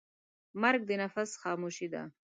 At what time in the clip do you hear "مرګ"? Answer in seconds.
0.61-0.81